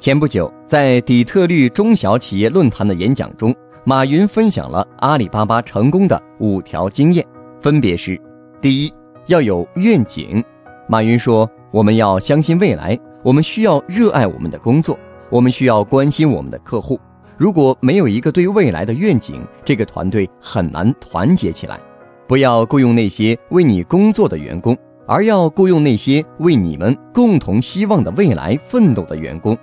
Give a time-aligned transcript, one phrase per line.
[0.00, 7.22] 前不久，在底特律中小企业论坛的演讲中，马云分享了阿里巴巴成功的五条经验，
[7.60, 8.18] 分别是：
[8.62, 8.90] 第一，
[9.26, 10.42] 要有愿景。
[10.88, 16.98] 马云说，我们要相信未来，我们需要热爱我们的工作，我们需要关心我们的客户。
[17.36, 21.78] 如果没有一个对未来的愿景，这个团队很难团结起来。
[22.26, 24.74] 不要雇佣那些为你工作的员工，
[25.06, 29.54] 而要雇佣那些为你们共同希望的未来奋斗的员工。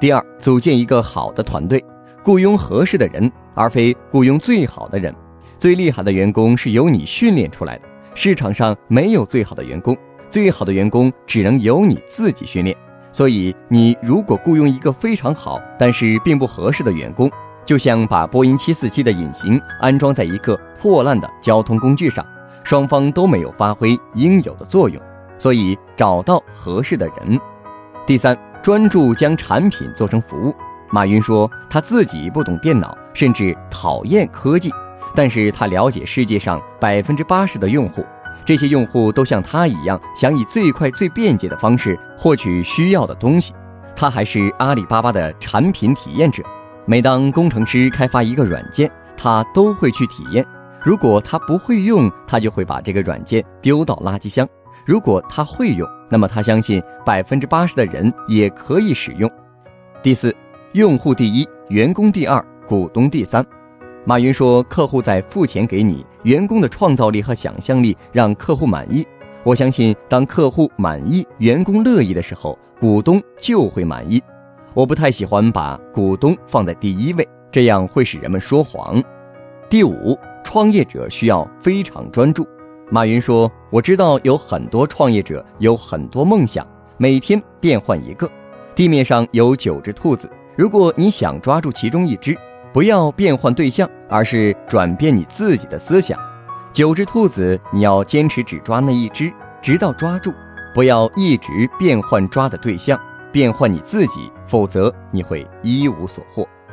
[0.00, 1.82] 第二，组建一个好的团队，
[2.22, 5.14] 雇佣合适的人，而非雇佣最好的人。
[5.58, 7.82] 最厉害的员工是由你训练出来的。
[8.14, 9.96] 市场上没有最好的员工，
[10.28, 12.76] 最好的员工只能由你自己训练。
[13.12, 17.30] 所以，你如果雇佣一个非常好但是并不合适的员工，
[17.64, 22.26] 就像把波音七四七的引擎安装在一个破烂的交通工具上，
[22.62, 25.00] 双方都没有发挥应有的作用。
[25.38, 27.40] 所以，找到合适的人。
[28.04, 28.36] 第三。
[28.64, 30.54] 专注将产品做成服务。
[30.90, 34.72] 马云说，他自己不懂电脑，甚至讨厌科技，
[35.14, 38.02] 但是他了解世界上百分之八十的用户，
[38.42, 43.52] 这些用户都像他一样，想以最快最便捷的方式获取需要的东西。
[43.94, 46.42] 他还是阿里巴巴的产品体验者。
[46.86, 50.42] 每当工程师开发一个软件，他都会去体验。
[50.84, 54.46] 如果他不会用，他就会把这个软件丢到垃圾箱。
[54.84, 59.30] 如果他会用，那么他相信百分之八十的人也可以使用。
[60.02, 60.36] 第四，
[60.72, 63.42] 用户第一，员工第二，股东第三。
[64.04, 69.06] 马云说，客户在付钱给你，员工的创造力和想象力让客户满意。
[69.42, 74.22] 我相信，当客户满意，员工乐意的时候，股东就会满意。
[74.74, 79.02] 我不太喜欢把股东放在第一位，这样会使人们说谎。
[79.70, 82.46] 第五，创业者需要非常专注。
[82.90, 86.64] 马云说：“我知道有很多创业者有很多梦想，
[86.98, 88.30] 每天变换一个。
[88.74, 92.36] 地面上有九只兔子，如果你想抓住其中一只，
[92.72, 96.18] 不要变换对象，而是转变你自己的思想。
[96.72, 100.32] 九只兔子，你要坚持只抓那一只，直到抓住。
[100.74, 103.00] 不要一直变换抓的对象，
[103.32, 106.46] 变换你自己，否则你会一无所获。